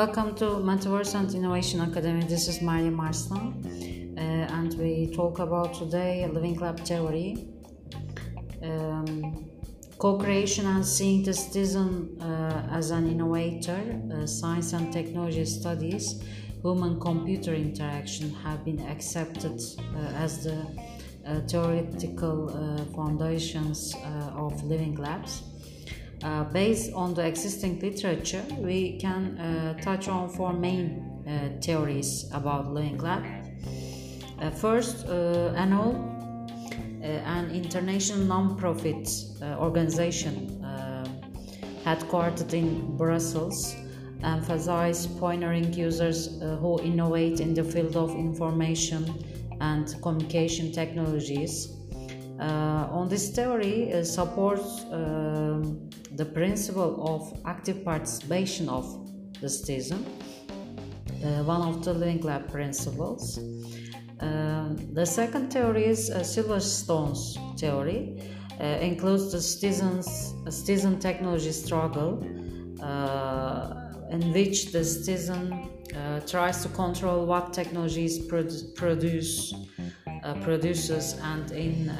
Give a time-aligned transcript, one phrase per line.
[0.00, 2.24] Welcome to Metaverse and Innovation Academy.
[2.24, 7.46] This is Maria Marston, uh, and we talk about today Living Lab theory,
[8.62, 9.44] um,
[9.98, 13.78] co-creation and seeing the citizen uh, as an innovator.
[14.10, 16.24] Uh, science and technology studies,
[16.62, 20.56] human-computer interaction have been accepted uh, as the
[21.26, 23.94] uh, theoretical uh, foundations
[24.34, 25.42] of living labs.
[26.22, 32.28] Uh, based on the existing literature, we can uh, touch on four main uh, theories
[32.34, 33.24] about living lab.
[34.38, 35.94] Uh, first, ENoLL,
[37.02, 39.08] uh, an international non-profit
[39.58, 40.56] organization
[41.84, 43.74] headquartered in Brussels,
[44.22, 49.02] emphasizes pioneering users who innovate in the field of information
[49.62, 51.79] and communication technologies.
[52.40, 58.84] On this theory, supports um, the principle of active participation of
[59.40, 60.04] the citizen,
[61.24, 63.38] uh, one of the Living Lab principles.
[64.20, 68.20] Uh, the second theory is uh, Silverstone's theory,
[68.60, 72.22] uh, includes the citizens, citizen technology struggle,
[72.82, 73.74] uh,
[74.10, 79.54] in which the citizen uh, tries to control what technologies produ- produce,
[80.42, 81.92] produces, and in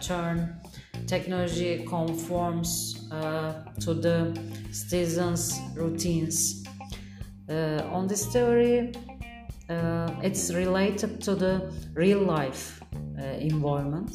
[0.00, 0.60] turn
[1.06, 4.38] technology conforms uh, to the
[4.70, 6.64] citizens' routines.
[7.48, 8.92] Uh, on this theory,
[9.70, 12.82] uh, it's related to the real life
[13.18, 14.10] uh, environment.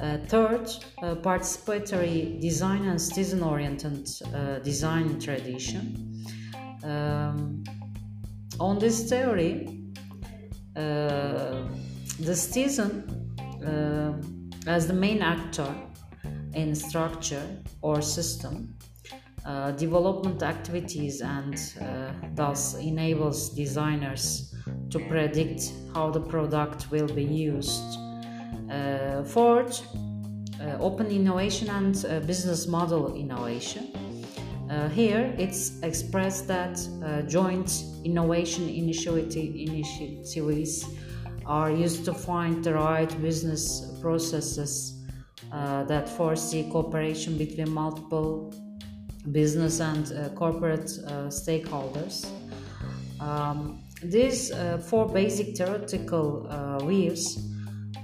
[0.00, 0.68] Uh, third,
[1.02, 4.08] uh, participatory design and citizen oriented
[4.64, 6.24] design tradition.
[6.82, 7.62] Um,
[8.58, 9.68] on this theory,
[12.20, 13.04] the citizen
[14.66, 15.74] as the main actor
[16.54, 17.46] in structure
[17.82, 18.74] or system
[19.46, 24.54] uh, development activities and uh, thus enables designers
[24.90, 27.98] to predict how the product will be used.
[28.70, 29.82] Uh, fourth,
[30.60, 33.90] uh, open innovation and uh, business model innovation.
[34.68, 36.78] Uh, here it's expressed that
[37.26, 40.84] joint innovation initiative, initiatives
[41.50, 45.02] are used to find the right business processes
[45.50, 48.54] uh, that foresee cooperation between multiple
[49.32, 52.24] business and uh, corporate uh, stakeholders.
[53.18, 57.50] Um, these uh, four basic theoretical uh, views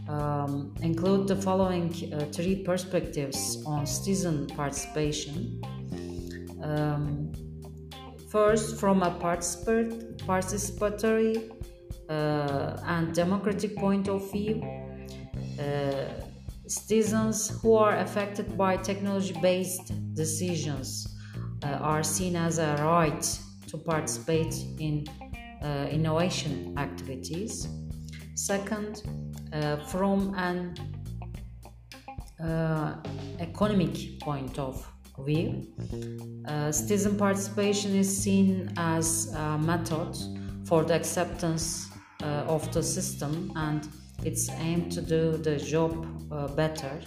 [0.09, 1.93] um, include the following
[2.33, 5.61] three perspectives on citizen participation.
[6.65, 7.31] Um,
[8.29, 11.53] first, from a participatory
[12.09, 14.63] and democratic point of view,
[16.69, 21.17] Citizens who are affected by technology based decisions
[21.63, 23.39] uh, are seen as a right
[23.69, 25.07] to participate in
[25.63, 27.69] uh, innovation activities.
[28.35, 29.03] Second,
[29.53, 30.75] uh, from an
[32.45, 32.97] uh,
[33.39, 34.85] economic point of
[35.21, 35.69] view,
[36.49, 40.17] uh, citizen participation is seen as a method
[40.67, 41.89] for the acceptance
[42.23, 43.89] uh, of the system and
[44.25, 47.01] it's aim to do the job uh, better.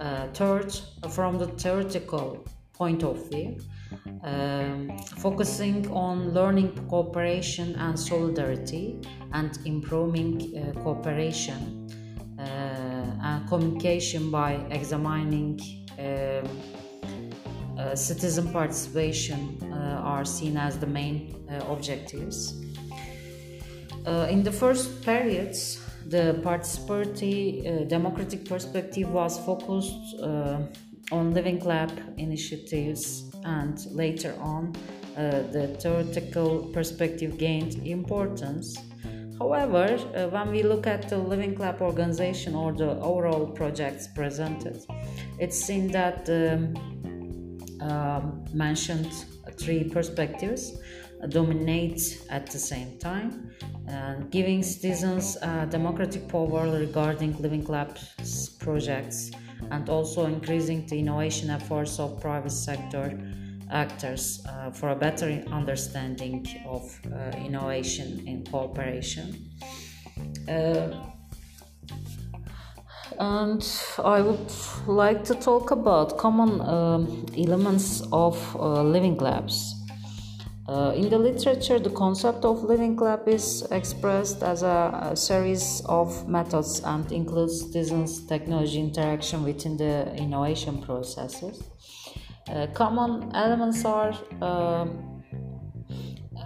[0.00, 0.72] Uh, third,
[1.10, 3.58] from the theoretical point of view,
[4.22, 8.98] um, focusing on learning cooperation and solidarity
[9.32, 11.88] and improving uh, cooperation
[12.38, 15.60] uh, and communication by examining
[15.98, 16.48] um,
[17.94, 21.16] citizen participation uh, are seen as the main
[21.68, 22.54] objectives.
[24.34, 30.60] in the first periods, the participatory uh, democratic perspective was focused uh,
[31.12, 34.74] on living lab initiatives and later on
[35.16, 38.76] uh, the theoretical perspective gained importance
[39.38, 44.84] however uh, when we look at the living lab organization or the overall projects presented
[45.38, 46.74] it's seen that the
[47.84, 49.12] um, mentioned
[49.58, 50.78] three perspectives
[51.28, 53.50] dominate at the same time,
[53.88, 59.30] and giving citizens uh, democratic power regarding living labs projects
[59.70, 63.18] and also increasing the innovation efforts of private sector
[63.70, 69.50] actors uh, for a better understanding of uh, innovation in cooperation.
[73.18, 73.64] And
[74.02, 74.52] I would
[74.86, 79.74] like to talk about common um, elements of uh, living labs.
[80.66, 85.82] Uh, in the literature, the concept of living lab is expressed as a, a, series
[85.84, 91.62] of methods and includes citizens' technology interaction within the innovation processes.
[92.48, 94.14] Uh, common elements are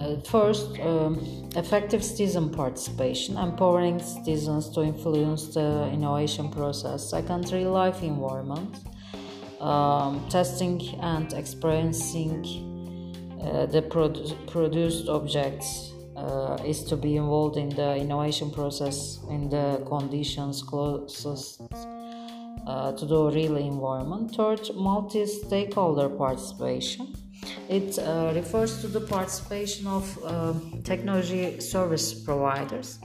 [0.00, 7.10] uh, first, um, effective citizen participation, empowering citizens to influence the innovation process.
[7.10, 8.76] Second, real life environment,
[9.60, 12.44] um, testing and experiencing
[13.42, 19.48] uh, the produ- produced objects uh, is to be involved in the innovation process in
[19.48, 21.62] the conditions closest
[22.66, 24.34] uh, to the real environment.
[24.34, 27.14] Third, multi stakeholder participation.
[27.68, 30.54] It uh, refers to the participation of uh,
[30.84, 32.98] technology service providers,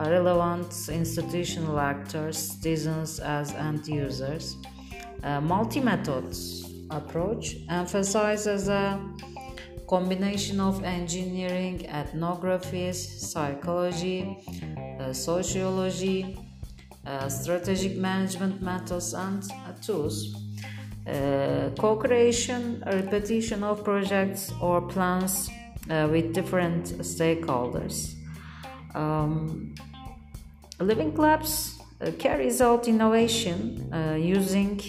[0.00, 4.56] uh, relevant institutional actors, citizens as end users.
[5.40, 9.00] multi methods approach emphasizes a
[9.88, 14.38] combination of engineering, ethnography, psychology,
[14.98, 16.38] uh, sociology,
[17.06, 20.41] uh, strategic management methods, and uh, tools.
[21.06, 25.50] Uh, co creation, repetition of projects or plans
[25.90, 28.14] uh, with different stakeholders.
[28.94, 29.74] Um,
[30.78, 33.90] Living Labs uh, carries out innovation
[34.20, 34.80] using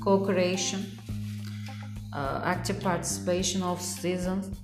[0.00, 0.98] co creation
[2.12, 4.56] uh, active participation of citizens,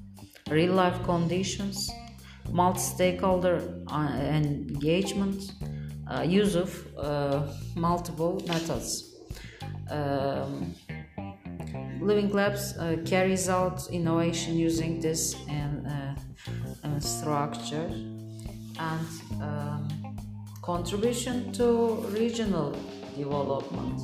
[0.51, 1.91] real life conditions,
[2.51, 5.67] multi stakeholder uh, engagement, uh,
[6.27, 9.15] use of uh, multiple methods.
[9.91, 10.75] Um,
[12.01, 16.15] Living Labs uh, carries out innovation using this uh,
[17.01, 17.91] structure
[18.79, 19.09] and
[19.41, 19.89] um,
[20.62, 22.77] contribution to regional
[23.17, 24.01] development.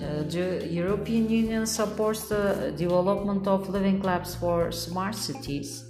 [0.00, 5.89] Uh, the European Union supports the development of living labs for smart cities.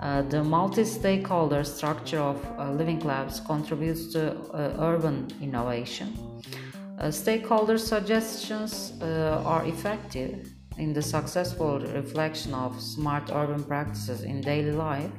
[0.00, 6.12] Uh, the multi stakeholder structure of uh, living labs contributes to uh, urban innovation.
[6.98, 14.42] Uh, stakeholder suggestions uh, are effective in the successful reflection of smart urban practices in
[14.42, 15.10] daily life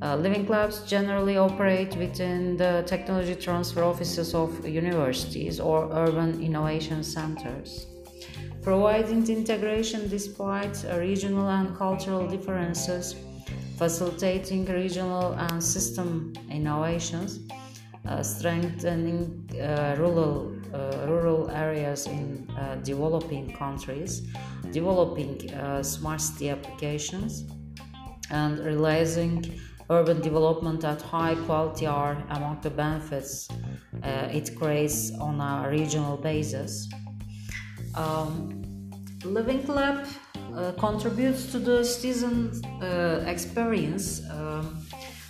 [0.00, 7.86] living labs generally operate within the technology transfer offices of universities or urban innovation centers.
[8.62, 13.16] Providing integration despite regional and cultural differences,
[13.78, 17.40] facilitating regional and system innovations,
[18.06, 24.26] uh, strengthening uh, rural, uh, rural areas in uh, developing countries,
[24.72, 27.44] developing uh, smart city applications,
[28.30, 29.60] and realizing
[29.90, 33.48] urban development at high quality are among the benefits
[34.02, 36.88] uh, it creates on a regional basis.
[37.94, 38.64] Um,
[39.24, 40.06] Living Lab
[40.54, 42.50] uh, contributes to the citizen
[42.82, 44.84] uh, experience, um,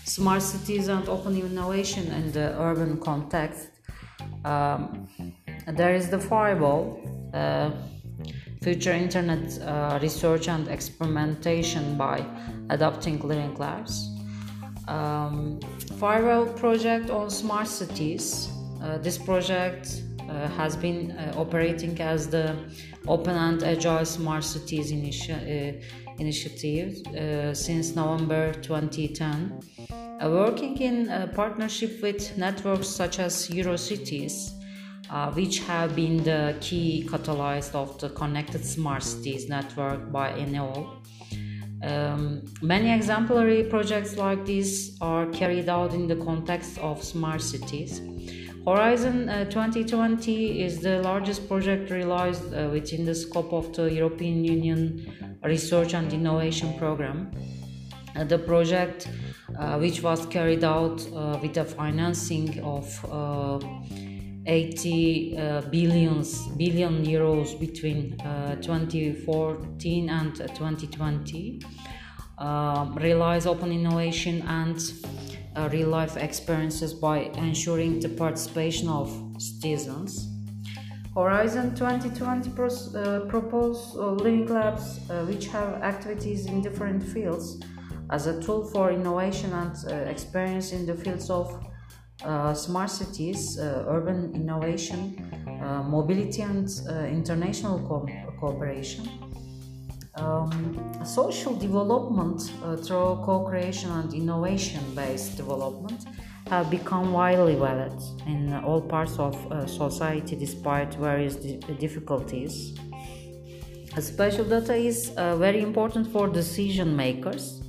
[0.05, 3.69] smart cities, and open innovation in the urban context.
[4.45, 5.09] Um,
[5.67, 7.01] there is the Fireball,
[7.35, 7.71] uh,
[8.63, 12.25] future internet uh, research and experimentation by
[12.71, 14.19] adopting living labs
[14.89, 15.61] um,
[15.99, 18.49] Fireball project on smart cities.
[18.83, 22.57] Uh, this project has been uh, operating as the
[23.07, 25.81] Open and Agile Smart Cities initi- uh,
[26.19, 29.61] initiative uh, since November 2010,
[29.91, 34.55] uh, working in partnership with networks such as Eurocities.
[35.35, 40.99] which have been the key catalyst of the Connected Smart Cities network by ENoLL.
[41.83, 48.01] Um, many exemplary projects like this are carried out in the context of smart cities.
[48.65, 54.45] Horizon uh, 2020 is the largest project realized uh, within the scope of the European
[54.45, 57.31] Union Research and Innovation Programme.
[58.15, 59.09] Uh, the project,
[59.59, 63.59] uh, which was carried out uh, with the financing of uh,
[64.47, 71.61] 80 uh, billions billion euros between uh, 2014 and 2020
[72.39, 74.81] uh, realize open innovation and
[75.59, 80.29] uh, real life experiences by ensuring the participation of citizens
[81.15, 87.61] Horizon 2020 pros, uh, propose uh, living labs which have activities in different fields
[88.11, 89.75] as a tool for innovation and
[90.09, 91.49] experience in the fields of
[92.25, 95.17] uh, smart cities, uh, urban innovation,
[95.63, 98.09] uh, mobility, and uh, international co-
[98.41, 99.28] cooperation.
[100.21, 100.51] Um,
[101.05, 106.07] social development uh, through co creation and innovation based development
[106.49, 107.93] have become widely valid
[108.27, 109.35] in all parts of
[109.69, 112.75] society despite various di- difficulties.
[113.99, 117.63] Spatial data is very important for decision makers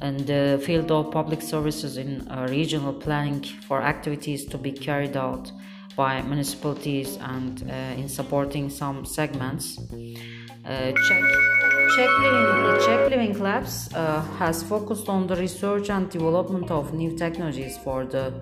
[0.00, 5.16] and the field of public services in uh, regional planning for activities to be carried
[5.16, 5.52] out
[5.96, 9.78] by municipalities and uh, in supporting some segments.
[10.64, 10.92] Uh,
[11.96, 17.16] Czech, Living, Czech Living Labs uh, has focused on the research and development of new
[17.16, 18.32] technologies for the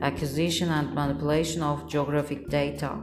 [0.00, 3.02] acquisition and manipulation of geographic data.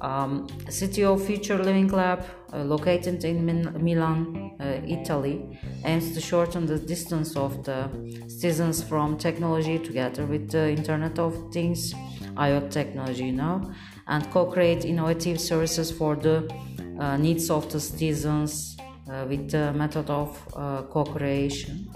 [0.00, 6.20] Um, City of Future Living Lab, uh, located in Min- Milan, uh, Italy, aims to
[6.20, 7.88] shorten the distance of the
[8.28, 11.92] citizens from technology together with the Internet of Things,
[12.36, 13.72] IoT technology, know,
[14.06, 16.48] and co create innovative services for the
[17.00, 18.76] uh, needs of the citizens
[19.28, 21.88] with the method of uh, co creation.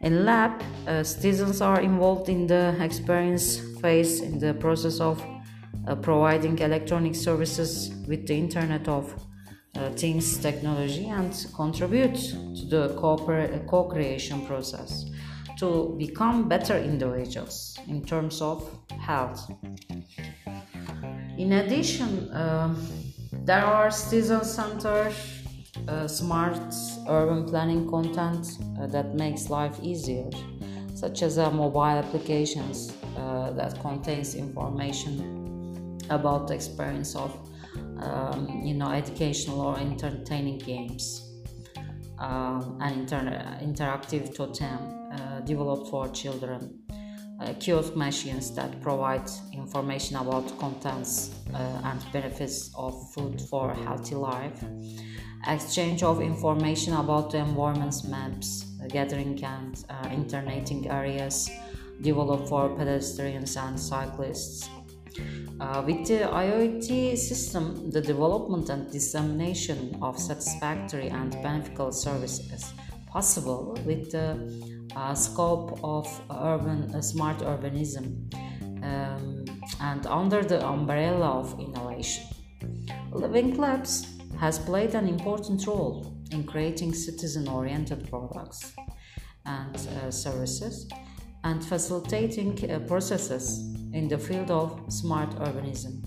[0.00, 5.22] In lab, uh, citizens are involved in the experience phase in the process of
[5.86, 9.14] uh, providing electronic services with the Internet of
[9.76, 15.04] uh, Things technology and contribute to the co creation process
[15.58, 18.66] to become better individuals in terms of
[18.98, 19.50] health.
[21.36, 22.74] In addition, uh,
[23.44, 25.14] there are citizen centered
[25.88, 26.58] uh, smart
[27.08, 30.30] urban planning content uh, that makes life easier,
[30.94, 37.30] such as uh, mobile applications uh, that contains information about the experience of
[38.02, 41.30] um, you know educational or entertaining games
[42.18, 44.78] um, and inter- interactive totem
[45.12, 46.82] uh, developed for children
[47.40, 54.14] uh, kiosk machines that provide information about contents uh, and benefits of food for healthy
[54.14, 54.62] life.
[55.46, 61.50] Exchange of information about the environment's maps gathering and uh, internating areas
[62.02, 64.68] developed for pedestrians and cyclists.
[65.60, 72.72] Uh, with the IoT system, the development and dissemination of satisfactory and beneficial services
[73.06, 78.32] possible with the uh, scope of urban smart urbanism
[78.82, 79.44] um,
[79.80, 82.24] and under the umbrella of innovation.
[83.12, 84.06] Living Labs
[84.38, 88.74] has played an important role in creating citizen-oriented products
[89.46, 90.88] and uh, services
[91.44, 93.60] and facilitating uh, processes
[93.92, 96.04] in the field of smart urbanism.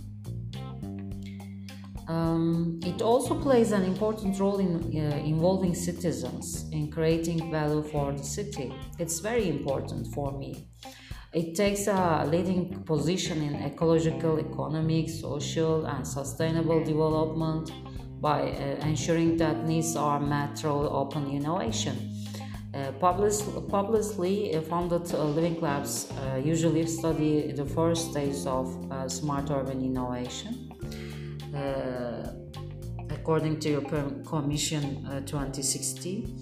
[2.08, 8.12] Um, it also plays an important role in uh, involving citizens in creating value for
[8.12, 8.74] the city.
[9.00, 10.68] It's very important for me.
[11.34, 17.72] It takes a leading position in ecological, economic, social, and sustainable development
[18.22, 22.14] by uh, ensuring that needs are met through open innovation
[22.74, 22.92] uh,
[23.70, 29.84] publicly funded uh, living labs uh, usually study the first stage of uh, smart urban
[29.84, 30.73] innovation.
[31.56, 32.34] Uh,
[33.10, 36.38] according to European Commission uh, 2016,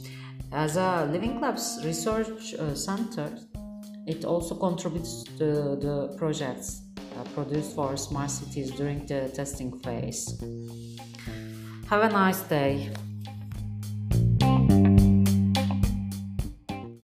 [0.54, 3.30] as a Living Labs research uh, center,
[4.08, 6.82] it also contributes to the projects
[7.18, 10.42] uh, produced for smart cities during the testing phase.
[11.90, 12.90] Have a nice day.